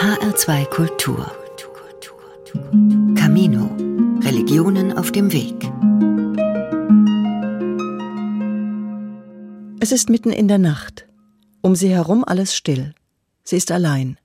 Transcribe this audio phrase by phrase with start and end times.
[0.00, 1.30] HR2 Kultur.
[3.16, 3.76] Camino.
[4.22, 5.70] Religionen auf dem Weg.
[9.78, 11.06] Es ist mitten in der Nacht.
[11.60, 12.94] Um sie herum alles still.
[13.44, 14.16] Sie ist allein.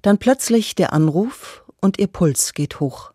[0.00, 3.12] Dann plötzlich der Anruf und ihr Puls geht hoch.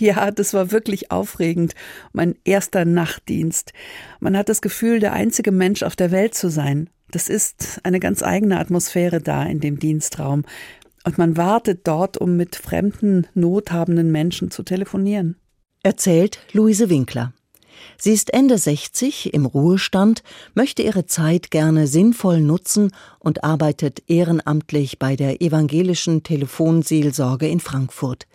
[0.00, 1.76] Ja, das war wirklich aufregend.
[2.12, 3.72] Mein erster Nachtdienst.
[4.18, 6.90] Man hat das Gefühl, der einzige Mensch auf der Welt zu sein.
[7.12, 10.44] Das ist eine ganz eigene Atmosphäre da in dem Dienstraum.
[11.04, 15.36] Und man wartet dort, um mit fremden, nothabenden Menschen zu telefonieren.
[15.82, 17.32] Erzählt Luise Winkler.
[17.98, 20.22] Sie ist Ende 60 im Ruhestand,
[20.54, 28.26] möchte ihre Zeit gerne sinnvoll nutzen und arbeitet ehrenamtlich bei der evangelischen Telefonseelsorge in Frankfurt.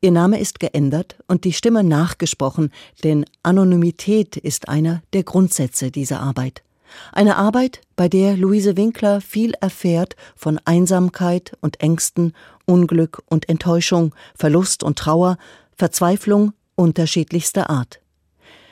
[0.00, 2.72] Ihr Name ist geändert und die Stimme nachgesprochen,
[3.04, 6.62] denn Anonymität ist einer der Grundsätze dieser Arbeit.
[7.12, 12.32] Eine Arbeit, bei der Luise Winkler viel erfährt von Einsamkeit und Ängsten,
[12.66, 15.38] Unglück und Enttäuschung, Verlust und Trauer,
[15.76, 18.00] Verzweiflung unterschiedlichster Art.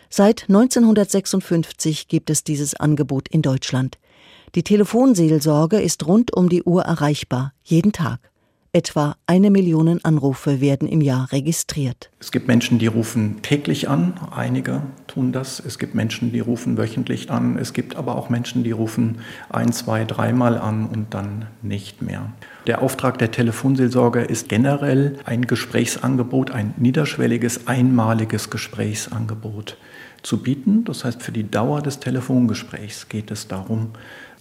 [0.08, 3.98] Seit 1956 gibt es dieses Angebot in Deutschland.
[4.54, 8.30] Die Telefonseelsorge ist rund um die Uhr erreichbar, jeden Tag.
[8.76, 12.10] Etwa eine Million Anrufe werden im Jahr registriert.
[12.20, 15.60] Es gibt Menschen, die rufen täglich an, einige tun das.
[15.60, 17.56] Es gibt Menschen, die rufen wöchentlich an.
[17.56, 22.30] Es gibt aber auch Menschen, die rufen ein, zwei, dreimal an und dann nicht mehr.
[22.66, 29.78] Der Auftrag der Telefonseelsorge ist generell ein Gesprächsangebot, ein niederschwelliges, einmaliges Gesprächsangebot
[30.22, 30.84] zu bieten.
[30.84, 33.92] Das heißt, für die Dauer des Telefongesprächs geht es darum,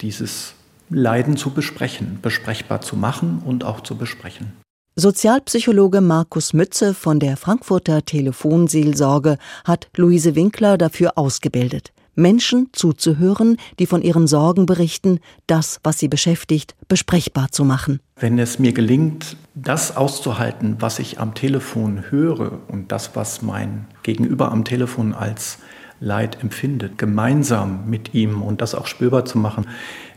[0.02, 0.55] dieses
[0.88, 4.52] Leiden zu besprechen, besprechbar zu machen und auch zu besprechen.
[4.96, 11.92] Sozialpsychologe Markus Mütze von der Frankfurter Telefonseelsorge hat Luise Winkler dafür ausgebildet.
[12.14, 18.00] Menschen zuzuhören, die von ihren Sorgen berichten, das, was sie beschäftigt, besprechbar zu machen.
[18.18, 23.86] Wenn es mir gelingt, das auszuhalten, was ich am Telefon höre und das, was mein
[24.02, 25.58] Gegenüber am Telefon als
[26.00, 29.66] Leid empfindet, gemeinsam mit ihm und das auch spürbar zu machen,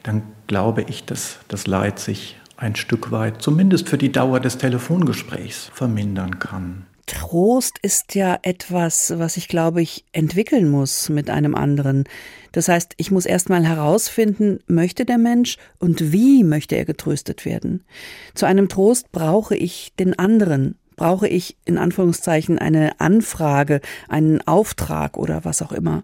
[0.04, 4.58] dann glaube ich, dass das Leid sich ein Stück weit, zumindest für die Dauer des
[4.58, 6.86] Telefongesprächs, vermindern kann.
[7.06, 12.04] Trost ist ja etwas, was ich glaube ich entwickeln muss mit einem anderen.
[12.52, 17.86] Das heißt, ich muss erstmal herausfinden, möchte der Mensch und wie möchte er getröstet werden.
[18.34, 25.16] Zu einem Trost brauche ich den anderen, brauche ich in Anführungszeichen eine Anfrage, einen Auftrag
[25.18, 26.04] oder was auch immer.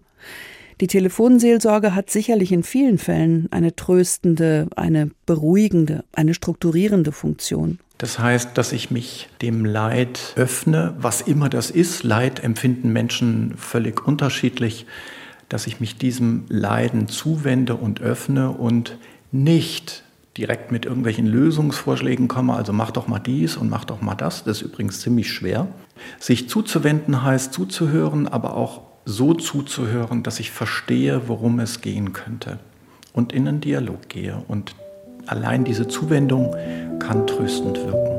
[0.80, 7.78] Die Telefonseelsorge hat sicherlich in vielen Fällen eine tröstende, eine beruhigende, eine strukturierende Funktion.
[7.96, 12.02] Das heißt, dass ich mich dem Leid öffne, was immer das ist.
[12.02, 14.84] Leid empfinden Menschen völlig unterschiedlich,
[15.48, 18.98] dass ich mich diesem Leiden zuwende und öffne und
[19.32, 20.02] nicht
[20.36, 24.44] direkt mit irgendwelchen Lösungsvorschlägen komme, also mach doch mal dies und mach doch mal das.
[24.44, 25.68] Das ist übrigens ziemlich schwer.
[26.18, 32.58] Sich zuzuwenden heißt zuzuhören, aber auch so zuzuhören, dass ich verstehe, worum es gehen könnte
[33.12, 34.42] und in einen Dialog gehe.
[34.48, 34.74] Und
[35.26, 36.54] allein diese Zuwendung
[36.98, 38.16] kann tröstend wirken.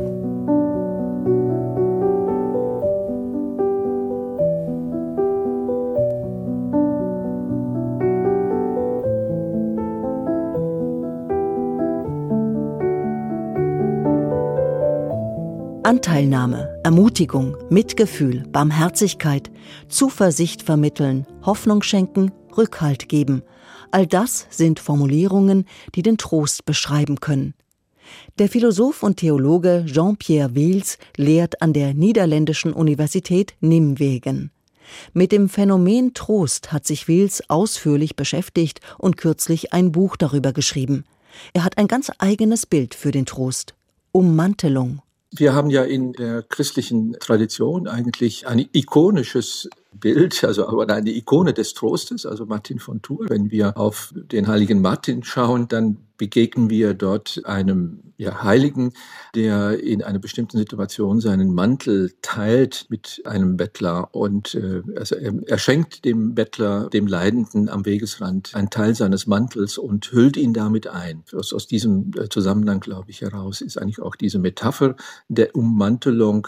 [15.84, 19.52] Anteilnahme, Ermutigung, Mitgefühl, Barmherzigkeit,
[19.90, 23.44] Zuversicht vermitteln, Hoffnung schenken, Rückhalt geben.
[23.92, 25.66] All das sind Formulierungen,
[25.96, 27.56] die den Trost beschreiben können.
[28.40, 34.52] Der Philosoph und Theologe Jean-Pierre Wils lehrt an der niederländischen Universität Nimwegen.
[35.12, 41.04] Mit dem Phänomen Trost hat sich Wils ausführlich beschäftigt und kürzlich ein Buch darüber geschrieben.
[41.52, 43.76] Er hat ein ganz eigenes Bild für den Trost.
[44.14, 45.02] Ummantelung.
[45.32, 51.54] Wir haben ja in der christlichen Tradition eigentlich ein ikonisches Bild, also aber eine Ikone
[51.54, 53.30] des Trostes, also Martin von Tours.
[53.30, 58.94] Wenn wir auf den heiligen Martin schauen, dann begegnen wir dort einem ja, Heiligen,
[59.36, 65.34] der in einer bestimmten Situation seinen Mantel teilt mit einem Bettler und äh, also er,
[65.46, 70.54] er schenkt dem Bettler, dem Leidenden am Wegesrand einen Teil seines Mantels und hüllt ihn
[70.54, 71.24] damit ein.
[71.34, 74.96] Aus, aus diesem äh, Zusammenhang, glaube ich, heraus ist eigentlich auch diese Metapher
[75.28, 76.48] der Ummantelung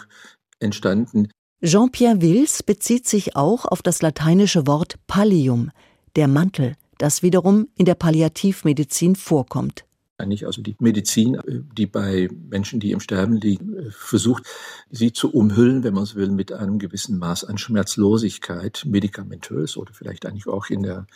[0.58, 1.28] entstanden.
[1.62, 5.70] Jean-Pierre Wills bezieht sich auch auf das lateinische Wort Pallium,
[6.16, 9.84] der Mantel, das wiederum in der Palliativmedizin vorkommt.
[10.20, 14.44] Eigentlich also die Medizin, äh, die bei Menschen, die im Sterben liegen, äh, versucht,
[14.90, 19.92] sie zu umhüllen, wenn man so will, mit einem gewissen Maß an Schmerzlosigkeit, medikamentös oder
[19.92, 21.06] vielleicht eigentlich auch in der,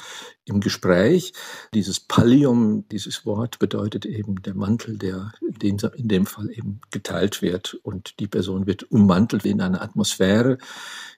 [0.44, 1.32] im Gespräch.
[1.74, 7.42] Dieses Pallium, dieses Wort bedeutet eben der Mantel, der den, in dem Fall eben geteilt
[7.42, 10.58] wird und die Person wird ummantelt in eine Atmosphäre,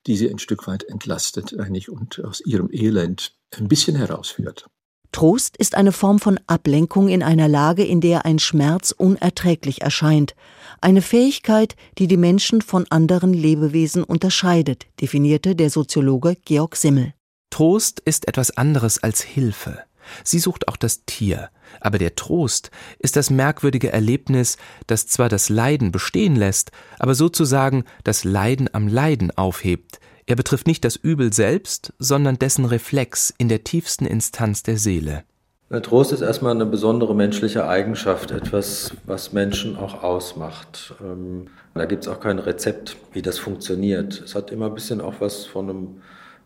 [0.06, 4.68] die sie ein Stück weit entlastet eigentlich und aus ihrem Elend ein bisschen herausführt.
[5.16, 10.34] Trost ist eine Form von Ablenkung in einer Lage, in der ein Schmerz unerträglich erscheint,
[10.82, 17.14] eine Fähigkeit, die die Menschen von anderen Lebewesen unterscheidet, definierte der Soziologe Georg Simmel.
[17.48, 19.78] Trost ist etwas anderes als Hilfe.
[20.22, 21.48] Sie sucht auch das Tier,
[21.80, 27.84] aber der Trost ist das merkwürdige Erlebnis, das zwar das Leiden bestehen lässt, aber sozusagen
[28.04, 33.49] das Leiden am Leiden aufhebt, er betrifft nicht das Übel selbst, sondern dessen Reflex in
[33.49, 35.25] der tiefsten Instanz der Seele.
[35.70, 40.94] Der Trost ist erstmal eine besondere menschliche Eigenschaft, etwas, was Menschen auch ausmacht.
[41.00, 44.20] Ähm, da gibt es auch kein Rezept, wie das funktioniert.
[44.25, 45.88] Es hat immer ein bisschen auch was von einem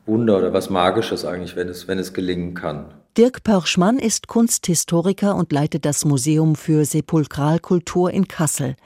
[0.06, 2.94] Wunder oder was Magisches eigentlich, wenn es, wenn es gelingen kann.
[3.16, 8.76] Dirk Pörschmann ist Kunsthistoriker und leitet das Museum für Sepulkralkultur in Kassel.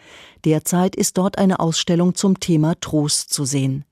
[0.44, 3.84] Derzeit ist dort eine Ausstellung zum Thema Trost zu sehen.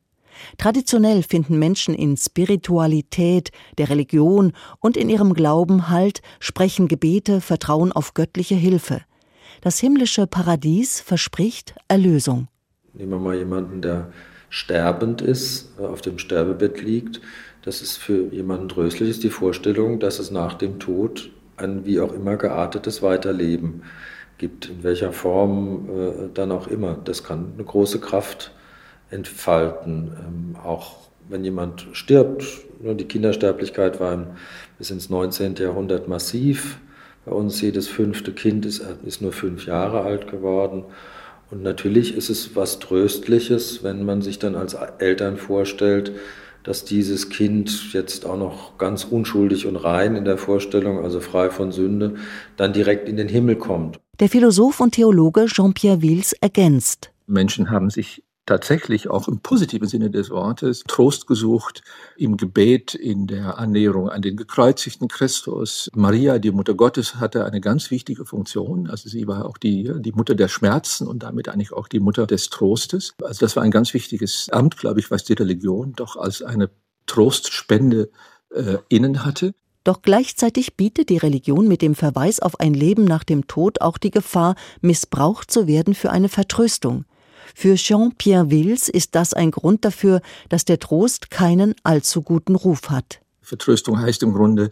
[0.58, 7.92] Traditionell finden Menschen in Spiritualität, der Religion und in ihrem Glauben Halt, sprechen Gebete, vertrauen
[7.92, 9.02] auf göttliche Hilfe.
[9.60, 12.48] Das himmlische Paradies verspricht Erlösung.
[12.94, 14.12] Nehmen wir mal jemanden, der
[14.50, 17.20] sterbend ist, äh, auf dem Sterbebett liegt.
[17.62, 22.00] Das ist für jemanden tröstlich, ist die Vorstellung, dass es nach dem Tod ein wie
[22.00, 23.82] auch immer geartetes Weiterleben
[24.36, 26.98] gibt, in welcher Form äh, dann auch immer.
[27.04, 28.61] Das kann eine große Kraft sein
[29.12, 30.12] entfalten.
[30.18, 30.96] Ähm, auch
[31.28, 32.44] wenn jemand stirbt,
[32.80, 34.26] ne, die Kindersterblichkeit war
[34.78, 35.54] bis ins 19.
[35.56, 36.78] Jahrhundert massiv.
[37.24, 40.84] Bei uns jedes fünfte Kind ist, ist nur fünf Jahre alt geworden.
[41.50, 46.12] Und natürlich ist es was Tröstliches, wenn man sich dann als Eltern vorstellt,
[46.64, 51.50] dass dieses Kind jetzt auch noch ganz unschuldig und rein in der Vorstellung, also frei
[51.50, 52.14] von Sünde,
[52.56, 53.98] dann direkt in den Himmel kommt.
[54.20, 57.10] Der Philosoph und Theologe Jean-Pierre Wils ergänzt.
[57.26, 61.82] Menschen haben sich tatsächlich auch im positiven Sinne des Wortes Trost gesucht
[62.16, 65.88] im Gebet, in der Annäherung an den gekreuzigten Christus.
[65.94, 68.88] Maria, die Mutter Gottes, hatte eine ganz wichtige Funktion.
[68.88, 72.26] Also sie war auch die, die Mutter der Schmerzen und damit eigentlich auch die Mutter
[72.26, 73.14] des Trostes.
[73.22, 76.70] Also das war ein ganz wichtiges Amt, glaube ich, was die Religion doch als eine
[77.06, 78.10] Trostspende
[78.50, 79.54] äh, innen hatte.
[79.84, 83.98] Doch gleichzeitig bietet die Religion mit dem Verweis auf ein Leben nach dem Tod auch
[83.98, 87.04] die Gefahr, missbraucht zu werden für eine Vertröstung.
[87.54, 92.90] Für Jean-Pierre Wills ist das ein Grund dafür, dass der Trost keinen allzu guten Ruf
[92.90, 93.20] hat.
[93.42, 94.70] Vertröstung heißt im Grunde,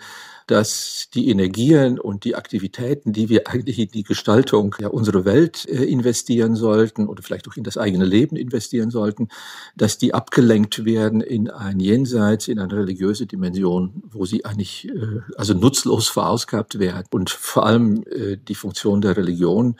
[0.50, 5.64] dass die Energien und die Aktivitäten, die wir eigentlich in die Gestaltung ja, unserer Welt
[5.68, 9.28] äh, investieren sollten oder vielleicht auch in das eigene Leben investieren sollten,
[9.76, 15.20] dass die abgelenkt werden in ein Jenseits, in eine religiöse Dimension, wo sie eigentlich äh,
[15.36, 17.06] also nutzlos verausgabt werden.
[17.12, 19.76] Und vor allem äh, die Funktion der Religion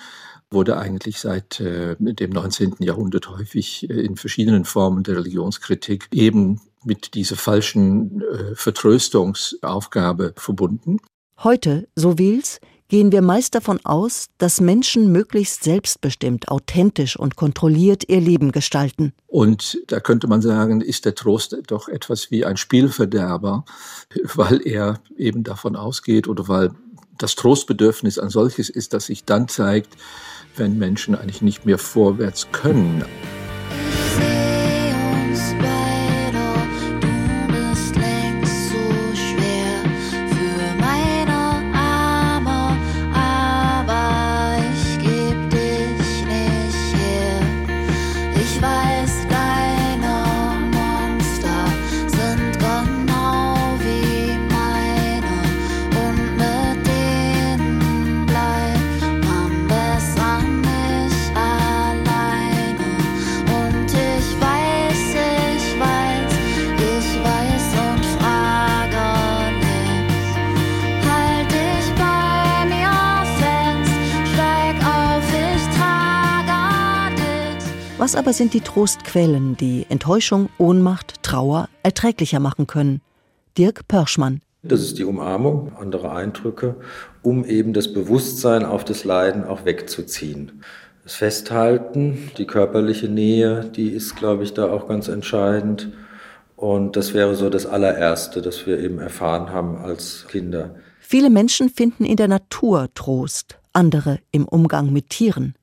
[0.52, 2.76] wurde eigentlich seit äh, dem 19.
[2.78, 10.98] Jahrhundert häufig äh, in verschiedenen Formen der Religionskritik eben mit dieser falschen äh, Vertröstungsaufgabe verbunden.
[11.42, 12.60] Heute, so Wils,
[12.90, 19.14] gehen wir meist davon aus, dass Menschen möglichst selbstbestimmt, authentisch und kontrolliert ihr Leben gestalten.
[19.26, 23.64] Und da könnte man sagen, ist der Trost doch etwas wie ein Spielverderber,
[24.34, 26.72] weil er eben davon ausgeht oder weil
[27.16, 29.96] das Trostbedürfnis ein solches ist, dass sich dann zeigt,
[30.56, 33.04] wenn Menschen eigentlich nicht mehr vorwärts können.
[78.10, 83.02] Was aber sind die Trostquellen, die Enttäuschung, Ohnmacht, Trauer erträglicher machen können?
[83.56, 84.40] Dirk Pörschmann.
[84.64, 86.74] Das ist die Umarmung, andere Eindrücke,
[87.22, 90.64] um eben das Bewusstsein auf das Leiden auch wegzuziehen.
[91.04, 95.92] Das Festhalten, die körperliche Nähe, die ist, glaube ich, da auch ganz entscheidend.
[96.56, 100.74] Und das wäre so das allererste, das wir eben erfahren haben als Kinder.
[100.98, 103.60] Viele Menschen finden in der Natur Trost.
[103.72, 105.54] andere im Umgang mit Tieren.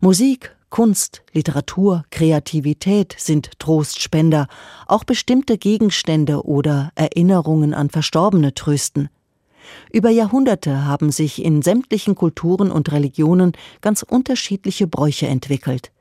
[0.00, 4.48] Musik, Kunst, Literatur, Kreativität sind Trostspender,
[4.86, 9.08] auch bestimmte Gegenstände oder Erinnerungen an Verstorbene trösten.
[9.92, 15.92] Über Jahrhunderte haben sich in sämtlichen Kulturen und Religionen ganz unterschiedliche Bräuche entwickelt.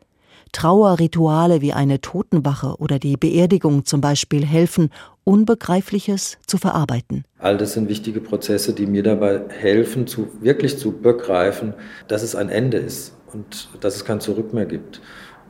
[0.52, 4.90] Trauerrituale wie eine Totenwache oder die Beerdigung zum Beispiel helfen,
[5.24, 7.24] Unbegreifliches zu verarbeiten.
[7.40, 11.74] All das sind wichtige Prozesse, die mir dabei helfen, zu, wirklich zu begreifen,
[12.08, 15.02] dass es ein Ende ist und dass es kein Zurück mehr gibt.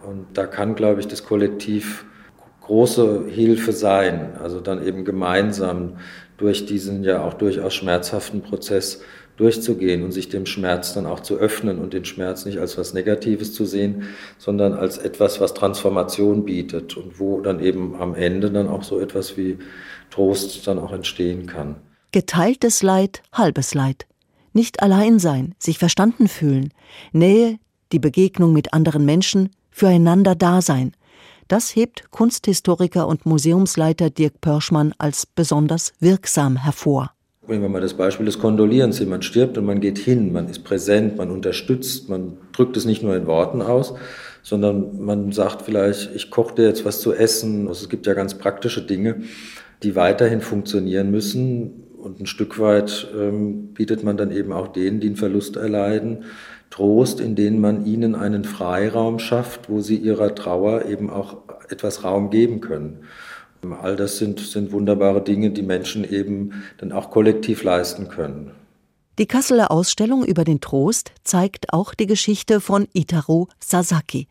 [0.06, 2.06] Und da kann, glaube ich, das Kollektiv
[2.62, 5.98] große Hilfe sein, also dann eben gemeinsam
[6.38, 9.02] durch diesen ja auch durchaus schmerzhaften Prozess
[9.38, 12.94] durchzugehen und sich dem Schmerz dann auch zu öffnen und den Schmerz nicht als was
[12.94, 14.04] Negatives zu sehen,
[14.38, 19.00] sondern als etwas, was Transformation bietet und wo dann eben am Ende dann auch so
[19.00, 19.58] etwas wie
[20.10, 21.76] Trost dann auch entstehen kann.
[22.12, 24.06] Geteiltes Leid, halbes Leid.
[24.54, 26.74] Nicht allein sein, sich verstanden fühlen,
[27.12, 27.60] Nähe,
[27.92, 30.94] die Begegnung mit anderen Menschen, füreinander da sein.
[31.48, 37.12] Das hebt Kunsthistoriker und Museumsleiter Dirk Pörschmann als besonders wirksam hervor.
[37.48, 38.98] Nehmen wir mal das Beispiel des Kondolierens.
[38.98, 43.04] Jemand stirbt und man geht hin, man ist präsent, man unterstützt, man drückt es nicht
[43.04, 43.94] nur in Worten aus,
[44.42, 47.68] sondern man sagt vielleicht, ich koche dir jetzt was zu essen.
[47.68, 49.22] Also es gibt ja ganz praktische Dinge,
[49.84, 51.84] die weiterhin funktionieren müssen.
[51.98, 56.24] Und ein Stück weit ähm, bietet man dann eben auch denen, die einen Verlust erleiden,
[56.76, 61.38] Trost, indem man ihnen einen Freiraum schafft, wo sie ihrer Trauer eben auch
[61.70, 63.06] etwas Raum geben können.
[63.82, 68.52] All das sind, sind wunderbare Dinge, die Menschen eben dann auch kollektiv leisten können.
[69.18, 74.28] Die Kasseler Ausstellung über den Trost zeigt auch die Geschichte von Itaru Sasaki.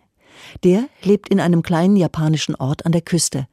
[0.65, 3.47] Der lebt in einem kleinen japanischen Ort an der Küste.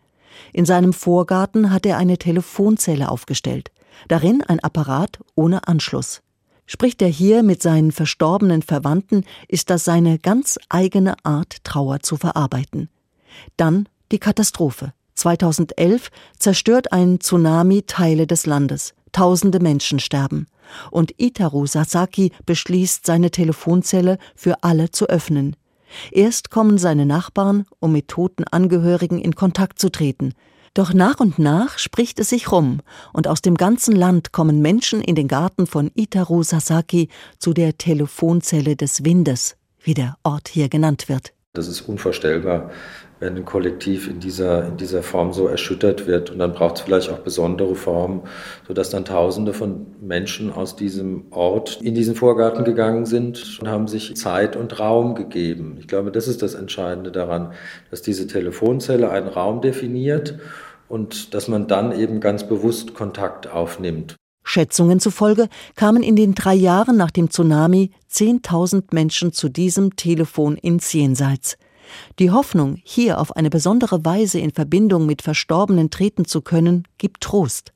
[0.52, 3.72] In seinem Vorgarten hat er eine Telefonzelle aufgestellt,
[4.10, 6.22] darin ein Apparat ohne Anschluss.
[6.74, 12.16] Spricht er hier mit seinen verstorbenen Verwandten, ist das seine ganz eigene Art, Trauer zu
[12.16, 12.88] verarbeiten.
[13.58, 14.94] Dann die Katastrophe.
[15.16, 18.94] 2011 zerstört ein Tsunami Teile des Landes.
[19.12, 20.48] Tausende Menschen sterben.
[20.92, 25.58] Und Itaru Sasaki beschließt, seine Telefonzelle für alle zu öffnen.
[26.10, 30.36] Erst kommen seine Nachbarn, um mit toten Angehörigen in Kontakt zu treten.
[30.74, 32.80] Doch nach und nach spricht es sich rum,
[33.12, 37.10] und aus dem ganzen Land kommen Menschen in den Garten von Itaru Sasaki
[37.40, 41.34] zu der Telefonzelle des Windes, wie der Ort hier genannt wird.
[41.54, 42.72] Das ist unvorstellbar,
[43.20, 46.30] wenn ein Kollektiv in dieser, in dieser Form so erschüttert wird.
[46.30, 48.22] Und dann braucht es vielleicht auch besondere Formen,
[48.66, 53.90] sodass dann Tausende von Menschen aus diesem Ort in diesen Vorgarten gegangen sind und haben
[53.90, 55.76] sich Zeit und Raum gegeben.
[55.78, 57.52] Ich glaube, das ist das Entscheidende daran,
[57.90, 60.40] dass diese Telefonzelle einen Raum definiert
[60.88, 64.16] und dass man dann eben ganz bewusst Kontakt aufnimmt.
[64.52, 70.58] Schätzungen zufolge kamen in den drei Jahren nach dem Tsunami 10.000 Menschen zu diesem Telefon
[70.58, 71.58] ins Jenseits.
[72.20, 77.22] Die Hoffnung, hier auf eine besondere Weise in Verbindung mit Verstorbenen treten zu können, gibt
[77.22, 77.72] Trost.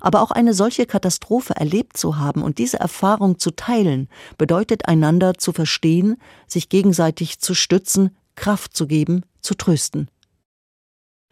[0.00, 5.34] Aber auch eine solche Katastrophe erlebt zu haben und diese Erfahrung zu teilen, bedeutet einander
[5.34, 10.08] zu verstehen, sich gegenseitig zu stützen, Kraft zu geben, zu trösten.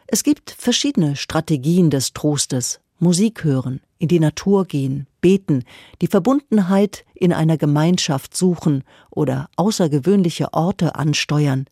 [0.08, 2.80] Es gibt verschiedene Strategien des Trostes.
[3.00, 5.64] Musik hören, in die Natur gehen, beten,
[6.00, 11.66] die Verbundenheit in einer Gemeinschaft suchen oder außergewöhnliche Orte ansteuern.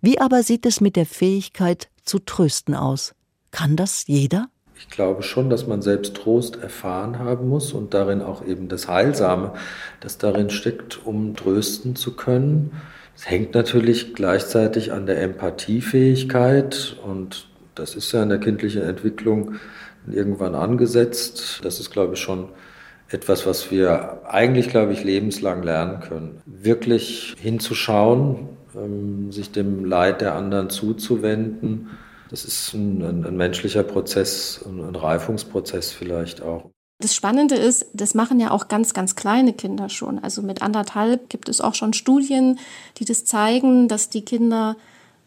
[0.00, 3.14] Wie aber sieht es mit der Fähigkeit zu trösten aus?
[3.50, 4.48] Kann das jeder?
[4.76, 8.88] Ich glaube schon, dass man selbst Trost erfahren haben muss und darin auch eben das
[8.88, 9.52] Heilsame,
[10.00, 12.72] das darin steckt, um trösten zu können.
[13.14, 19.54] Es hängt natürlich gleichzeitig an der Empathiefähigkeit und das ist ja in der kindlichen Entwicklung
[20.06, 21.60] irgendwann angesetzt.
[21.62, 22.48] Das ist, glaube ich, schon
[23.08, 26.42] etwas, was wir eigentlich, glaube ich, lebenslang lernen können.
[26.46, 31.90] Wirklich hinzuschauen, ähm, sich dem Leid der anderen zuzuwenden.
[32.30, 36.70] Das ist ein, ein, ein menschlicher Prozess, ein, ein Reifungsprozess vielleicht auch.
[36.98, 40.20] Das Spannende ist, das machen ja auch ganz, ganz kleine Kinder schon.
[40.20, 42.60] Also mit anderthalb gibt es auch schon Studien,
[42.98, 44.76] die das zeigen, dass die Kinder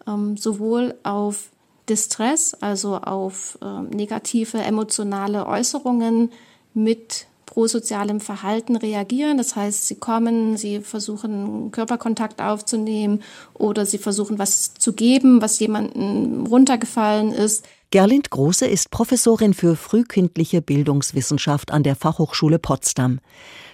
[0.07, 1.49] ähm, sowohl auf
[1.89, 6.31] Distress, also auf äh, negative emotionale Äußerungen
[6.73, 9.37] mit prosozialem Verhalten reagieren.
[9.37, 13.21] Das heißt, sie kommen, sie versuchen Körperkontakt aufzunehmen
[13.53, 17.65] oder sie versuchen was zu geben, was jemandem runtergefallen ist.
[17.91, 23.19] Gerlind Große ist Professorin für frühkindliche Bildungswissenschaft an der Fachhochschule Potsdam.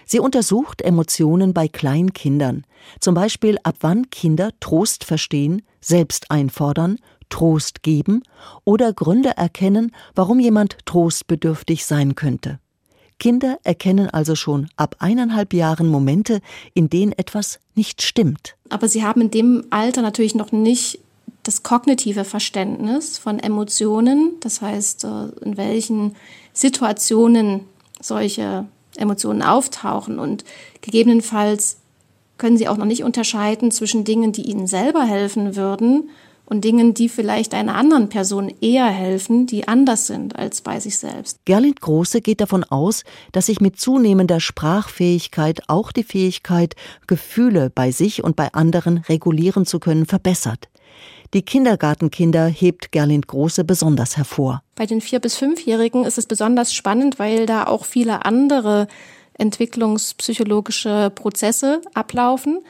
[0.06, 2.64] Sie untersucht Emotionen bei Kleinkindern,
[3.00, 6.98] zum Beispiel ab wann Kinder Trost verstehen, selbst einfordern,
[7.32, 8.22] Trost geben
[8.64, 12.60] oder Gründe erkennen, warum jemand trostbedürftig sein könnte.
[13.18, 16.40] Kinder erkennen also schon ab eineinhalb Jahren Momente,
[16.74, 18.56] in denen etwas nicht stimmt.
[18.68, 20.98] Aber sie haben in dem Alter natürlich noch nicht
[21.42, 26.14] das kognitive Verständnis von Emotionen, das heißt, äh, in welchen
[26.52, 27.60] Situationen
[28.00, 30.44] solche Emotionen auftauchen und
[30.82, 31.78] gegebenenfalls
[32.36, 36.10] können sie auch noch nicht unterscheiden zwischen Dingen, die ihnen selber helfen würden
[36.52, 40.98] und Dingen, die vielleicht einer anderen Person eher helfen, die anders sind als bei sich
[40.98, 41.38] selbst.
[41.46, 47.90] Gerlind Große geht davon aus, dass sich mit zunehmender Sprachfähigkeit auch die Fähigkeit, Gefühle bei
[47.90, 50.68] sich und bei anderen regulieren zu können, verbessert.
[51.32, 54.62] Die Kindergartenkinder hebt Gerlind Große besonders hervor.
[54.74, 58.88] Bei den vier bis fünfjährigen ist es besonders spannend, weil da auch viele andere
[59.38, 62.60] entwicklungspsychologische Prozesse ablaufen.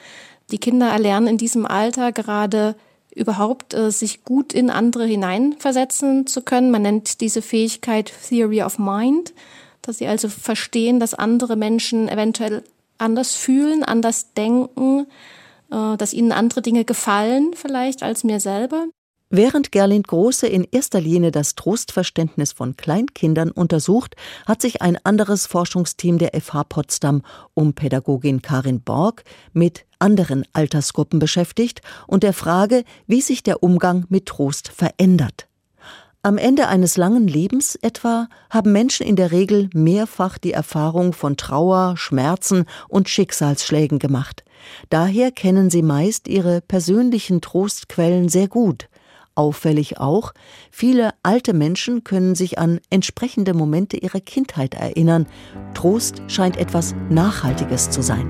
[0.53, 2.77] Die Kinder erlernen in diesem Alter gerade
[3.15, 6.71] überhaupt äh, sich gut in andere hineinversetzen zu können.
[6.71, 9.33] Man nennt diese Fähigkeit Theory of Mind,
[9.83, 12.63] dass sie also verstehen, dass andere Menschen eventuell
[12.99, 15.07] anders fühlen, anders denken,
[15.71, 18.87] äh, dass ihnen andere Dinge gefallen vielleicht als mir selber.
[19.35, 25.47] Während Gerlind Große in erster Linie das Trostverständnis von Kleinkindern untersucht, hat sich ein anderes
[25.47, 27.23] Forschungsteam der FH Potsdam
[27.55, 29.25] um Pädagogin Karin Borg
[29.55, 35.49] mit anderen Altersgruppen beschäftigt und der Frage, wie sich der Umgang mit Trost verändert.
[36.23, 41.39] Am Ende eines langen Lebens etwa haben Menschen in der Regel mehrfach die Erfahrung von
[41.39, 44.45] Trauer, Schmerzen und Schicksalsschlägen gemacht.
[44.91, 48.89] Daher kennen sie meist ihre persönlichen Trostquellen sehr gut.
[49.35, 50.33] Auffällig auch,
[50.71, 55.27] viele alte Menschen können sich an entsprechende Momente ihrer Kindheit erinnern.
[55.75, 58.29] Trost scheint etwas Nachhaltiges zu sein.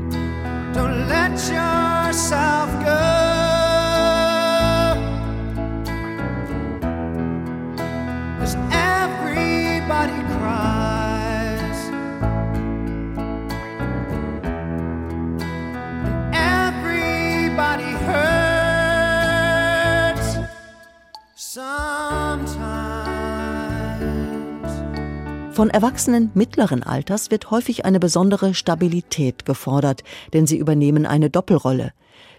[25.53, 31.93] Von Erwachsenen mittleren Alters wird häufig eine besondere Stabilität gefordert, denn sie übernehmen eine Doppelrolle.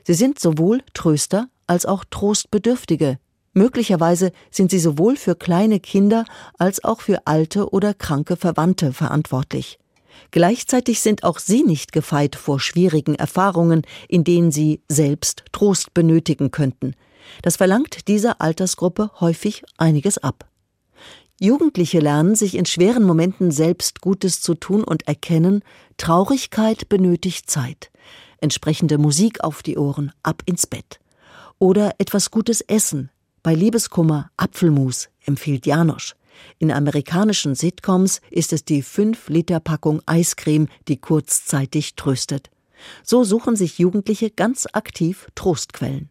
[0.03, 3.19] Sie sind sowohl Tröster als auch Trostbedürftige.
[3.53, 6.25] Möglicherweise sind sie sowohl für kleine Kinder
[6.57, 9.77] als auch für alte oder kranke Verwandte verantwortlich.
[10.31, 16.49] Gleichzeitig sind auch sie nicht gefeit vor schwierigen Erfahrungen, in denen sie selbst Trost benötigen
[16.49, 16.95] könnten.
[17.43, 20.49] Das verlangt dieser Altersgruppe häufig einiges ab.
[21.43, 25.61] Jugendliche lernen, sich in schweren Momenten selbst Gutes zu tun und erkennen,
[25.97, 27.91] Traurigkeit benötigt Zeit.
[28.37, 31.01] Entsprechende Musik auf die Ohren, ab ins Bett.
[31.59, 33.11] Oder etwas Gutes essen.
[33.41, 36.15] Bei Liebeskummer Apfelmus, empfiehlt Janosch.
[36.59, 42.51] In amerikanischen Sitcoms ist es die 5-Liter-Packung Eiscreme, die kurzzeitig tröstet.
[43.03, 46.09] So suchen sich Jugendliche ganz aktiv Trostquellen.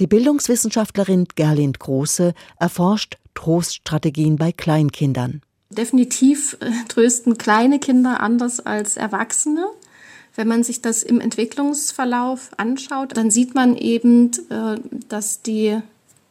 [0.00, 5.42] Die Bildungswissenschaftlerin Gerlind Große erforscht Troststrategien bei Kleinkindern.
[5.70, 9.66] Definitiv äh, trösten kleine Kinder anders als Erwachsene.
[10.34, 15.80] Wenn man sich das im Entwicklungsverlauf anschaut, dann sieht man eben, äh, dass die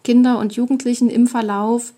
[0.04, 1.94] Kinder und Jugendlichen im Verlauf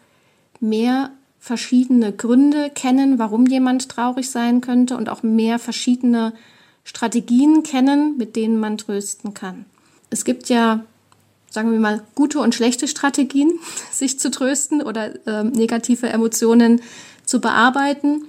[0.59, 6.33] mehr verschiedene Gründe kennen, warum jemand traurig sein könnte und auch mehr verschiedene
[6.83, 9.65] Strategien kennen, mit denen man trösten kann.
[10.11, 10.85] Es gibt ja
[11.51, 13.51] sagen wir mal, gute und schlechte Strategien,
[13.91, 16.81] sich zu trösten oder ähm, negative Emotionen
[17.25, 18.23] zu bearbeiten.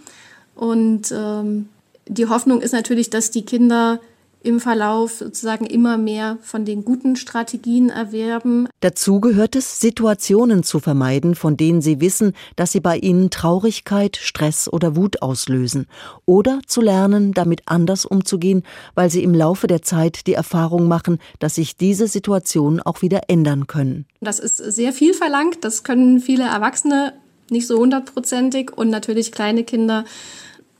[0.55, 1.71] Und ähm,
[2.07, 4.01] die Hoffnung ist natürlich, dass die Kinder
[4.45, 8.69] im Verlauf sozusagen immer mehr von den guten Strategien erwerben.
[8.81, 14.17] Dazu gehört es, Situationen zu vermeiden, von denen sie wissen, dass sie bei ihnen Traurigkeit,
[14.17, 15.87] Stress oder Wut auslösen,
[16.27, 18.63] oder zu lernen, damit anders umzugehen,
[18.95, 23.23] weil sie im Laufe der Zeit die Erfahrung machen, dass sich diese Situationen auch wieder
[23.29, 24.07] ändern können.
[24.21, 27.15] Das ist sehr viel verlangt, das können viele Erwachsene
[27.51, 30.05] nicht so hundertprozentig und natürlich kleine Kinder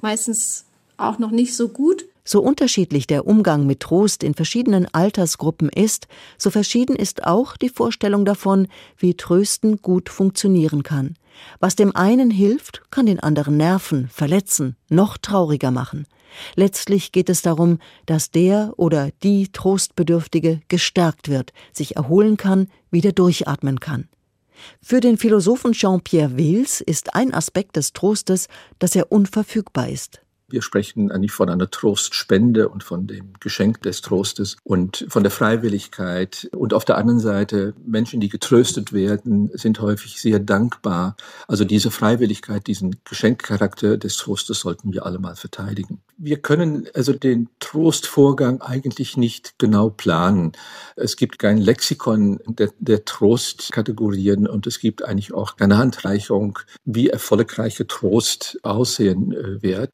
[0.01, 0.65] meistens
[0.97, 2.07] auch noch nicht so gut.
[2.25, 6.07] So unterschiedlich der Umgang mit Trost in verschiedenen Altersgruppen ist,
[6.39, 11.17] so verschieden ist auch die Vorstellung davon, wie Trösten gut funktionieren kann.
[11.59, 16.07] Was dem einen hilft, kann den anderen nerven, verletzen, noch trauriger machen.
[16.55, 23.13] Letztlich geht es darum, dass der oder die Trostbedürftige gestärkt wird, sich erholen kann, wieder
[23.13, 24.09] durchatmen kann.
[24.81, 30.23] Für den Philosophen Jean-Pierre Wils ist ein Aspekt des Trostes, dass er unverfügbar ist.
[30.53, 35.33] Wir sprechen eigentlich von einer Trostspende und von dem Geschenk des Trostes und von der
[35.33, 36.51] Freiwilligkeit.
[36.55, 41.17] Und auf der anderen Seite, Menschen, die getröstet werden, sind häufig sehr dankbar.
[41.49, 46.03] Also diese Freiwilligkeit, diesen Geschenkcharakter des Trostes sollten wir alle mal verteidigen.
[46.19, 50.53] Wir können also den Trostvorgang eigentlich nicht genau planen.
[50.97, 57.09] Es gibt kein Lexikon der, der Trostkategorien und es gibt eigentlich auch keine Handreichung, wie
[57.09, 59.91] erfolgreicher Trost aussehen äh, wird.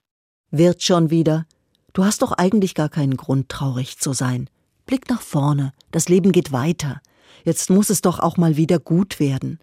[0.51, 1.47] Wird schon wieder.
[1.93, 4.49] Du hast doch eigentlich gar keinen Grund, traurig zu sein.
[4.87, 7.03] Blick nach vorne, das Leben geht weiter.
[7.45, 9.59] Jetzt muss es doch auch mal wieder gut werden.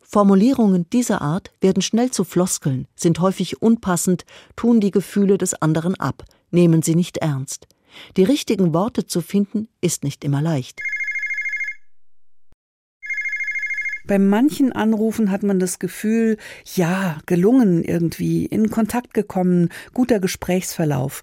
[0.00, 4.24] Formulierungen dieser Art werden schnell zu Floskeln, sind häufig unpassend,
[4.54, 7.66] tun die Gefühle des anderen ab, nehmen sie nicht ernst.
[8.16, 10.80] Die richtigen Worte zu finden, ist nicht immer leicht.
[14.06, 16.36] Bei manchen Anrufen hat man das Gefühl,
[16.76, 21.22] ja, gelungen irgendwie, in Kontakt gekommen, guter Gesprächsverlauf.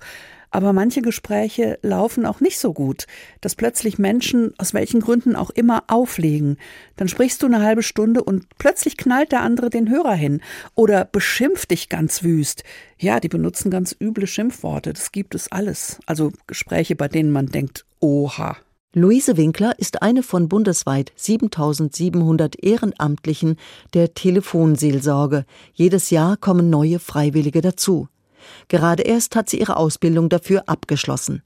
[0.51, 3.07] Aber manche Gespräche laufen auch nicht so gut,
[3.41, 6.57] dass plötzlich Menschen aus welchen Gründen auch immer auflegen.
[6.95, 10.41] Dann sprichst du eine halbe Stunde und plötzlich knallt der andere den Hörer hin
[10.75, 12.63] oder beschimpft dich ganz wüst.
[12.99, 15.99] Ja, die benutzen ganz üble Schimpfworte, das gibt es alles.
[16.05, 18.57] Also Gespräche, bei denen man denkt, oha.
[18.95, 23.57] Luise Winkler ist eine von bundesweit 7700 Ehrenamtlichen
[23.95, 25.45] der Telefonseelsorge.
[25.73, 28.07] Jedes Jahr kommen neue Freiwillige dazu.
[28.67, 31.41] Gerade erst hat sie ihre Ausbildung dafür abgeschlossen.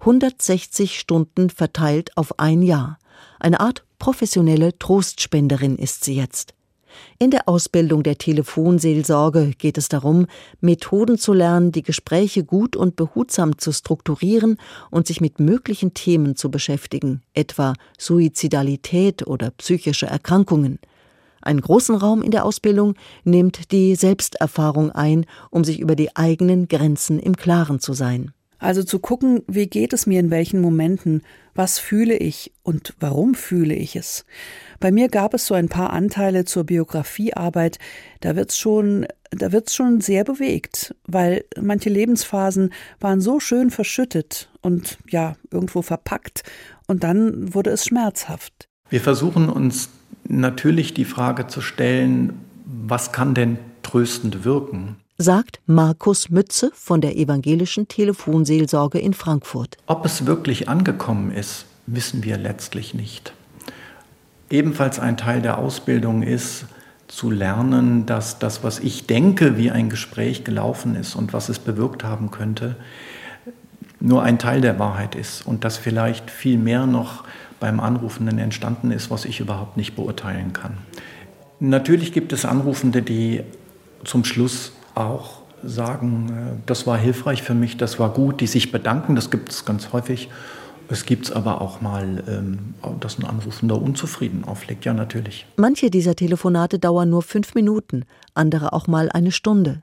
[0.00, 2.98] 160 Stunden verteilt auf ein Jahr.
[3.38, 6.52] Eine Art professionelle Trostspenderin ist sie jetzt.
[7.18, 10.26] In der Ausbildung der Telefonseelsorge geht es darum,
[10.60, 14.58] Methoden zu lernen, die Gespräche gut und behutsam zu strukturieren
[14.90, 20.78] und sich mit möglichen Themen zu beschäftigen, etwa Suizidalität oder psychische Erkrankungen.
[21.42, 26.68] Einen großen Raum in der Ausbildung nimmt die Selbsterfahrung ein, um sich über die eigenen
[26.68, 28.32] Grenzen im Klaren zu sein.
[28.60, 31.22] Also zu gucken, wie geht es mir in welchen Momenten,
[31.54, 34.24] was fühle ich und warum fühle ich es.
[34.78, 37.78] Bei mir gab es so ein paar Anteile zur Biografiearbeit,
[38.20, 44.50] da wird's schon, da wird's schon sehr bewegt, weil manche Lebensphasen waren so schön verschüttet
[44.60, 46.42] und ja, irgendwo verpackt
[46.86, 48.68] und dann wurde es schmerzhaft.
[48.90, 49.88] Wir versuchen uns
[50.28, 54.96] natürlich die Frage zu stellen, was kann denn tröstend wirken?
[55.20, 59.76] Sagt Markus Mütze von der evangelischen Telefonseelsorge in Frankfurt.
[59.86, 63.34] Ob es wirklich angekommen ist, wissen wir letztlich nicht.
[64.48, 66.64] Ebenfalls ein Teil der Ausbildung ist,
[67.06, 71.58] zu lernen, dass das, was ich denke, wie ein Gespräch gelaufen ist und was es
[71.58, 72.76] bewirkt haben könnte,
[73.98, 77.24] nur ein Teil der Wahrheit ist und dass vielleicht viel mehr noch
[77.58, 80.78] beim Anrufenden entstanden ist, was ich überhaupt nicht beurteilen kann.
[81.58, 83.42] Natürlich gibt es Anrufende, die
[84.04, 88.72] zum Schluss auch sagen, äh, das war hilfreich für mich, das war gut, die sich
[88.72, 90.28] bedanken, das gibt es ganz häufig.
[90.92, 95.46] Es gibt es aber auch mal, ähm, dass ein Anrufender unzufrieden auflegt, ja natürlich.
[95.56, 99.82] Manche dieser Telefonate dauern nur fünf Minuten, andere auch mal eine Stunde.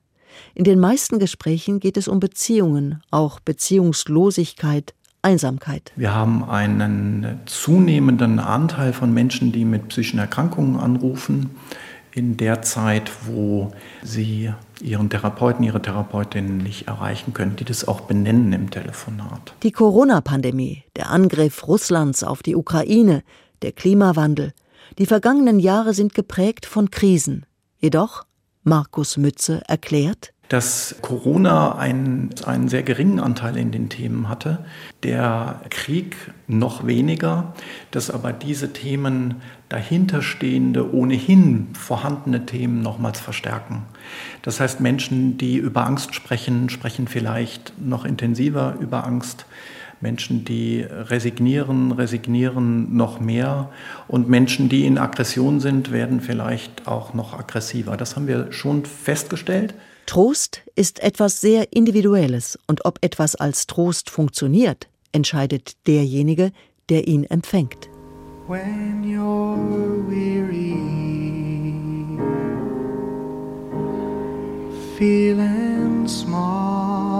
[0.54, 5.94] In den meisten Gesprächen geht es um Beziehungen, auch Beziehungslosigkeit, Einsamkeit.
[5.96, 11.52] Wir haben einen zunehmenden Anteil von Menschen, die mit psychischen Erkrankungen anrufen,
[12.18, 14.52] in der Zeit, wo sie
[14.82, 19.54] ihren Therapeuten, ihre Therapeutin nicht erreichen können, die das auch benennen im Telefonat.
[19.62, 23.24] Die Corona-Pandemie, der Angriff Russlands auf die Ukraine,
[23.62, 24.54] der Klimawandel,
[24.98, 27.46] die vergangenen Jahre sind geprägt von Krisen.
[27.78, 28.26] Jedoch,
[28.64, 34.66] Markus Mütze erklärt, dass Corona einen, einen sehr geringen Anteil in den Themen hatte,
[35.04, 36.16] der Krieg
[36.48, 37.54] noch weniger,
[37.92, 43.84] dass aber diese Themen dahinterstehende, ohnehin vorhandene Themen nochmals verstärken.
[44.42, 49.46] Das heißt, Menschen, die über Angst sprechen, sprechen vielleicht noch intensiver über Angst.
[50.02, 53.70] Menschen, die resignieren, resignieren noch mehr.
[54.08, 57.98] Und Menschen, die in Aggression sind, werden vielleicht auch noch aggressiver.
[57.98, 59.74] Das haben wir schon festgestellt.
[60.06, 66.52] Trost ist etwas sehr Individuelles und ob etwas als Trost funktioniert, entscheidet derjenige,
[66.90, 67.90] der ihn empfängt.
[68.48, 69.58] When you're
[70.08, 70.78] weary,
[74.98, 77.17] feeling small,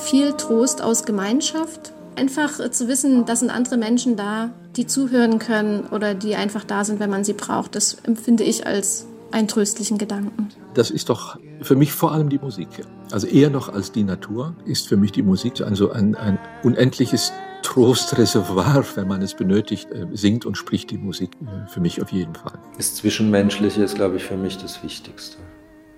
[0.00, 1.92] viel Trost aus Gemeinschaft.
[2.16, 6.84] Einfach zu wissen, da sind andere Menschen da, die zuhören können oder die einfach da
[6.84, 7.74] sind, wenn man sie braucht.
[7.74, 10.48] Das empfinde ich als einen tröstlichen Gedanken.
[10.74, 12.68] das ist doch für mich vor allem die Musik.
[13.12, 17.32] Also eher noch als die Natur ist für mich die Musik also ein, ein unendliches
[17.62, 22.10] Trostreservoir, wenn man es benötigt, äh, singt und spricht die Musik äh, für mich auf
[22.10, 22.58] jeden Fall.
[22.76, 25.36] Das Zwischenmenschliche ist, glaube ich, für mich das Wichtigste.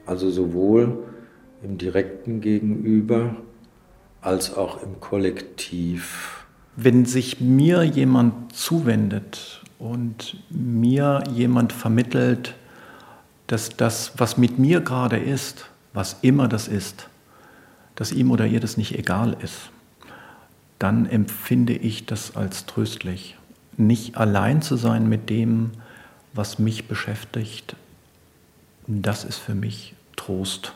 [0.04, 0.98] Also sowohl
[1.62, 3.36] im direkten Gegenüber
[4.22, 6.44] als auch im Kollektiv.
[6.76, 12.54] Wenn sich mir jemand zuwendet und mir jemand vermittelt,
[13.48, 17.08] dass das, was mit mir gerade ist, was immer das ist,
[17.96, 19.70] dass ihm oder ihr das nicht egal ist,
[20.78, 23.37] dann empfinde ich das als tröstlich.
[23.76, 25.72] Nicht allein zu sein mit dem,
[26.32, 27.76] was mich beschäftigt,
[28.87, 30.72] das ist für mich Trost.